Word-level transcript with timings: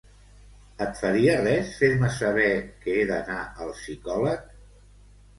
Et 0.85 0.95
faria 0.99 1.33
res 1.47 1.67
fer-me 1.81 2.09
saber 2.15 2.47
que 2.85 2.95
he 3.01 3.03
d'anar 3.11 3.35
al 3.65 3.69
psicòleg? 3.81 4.49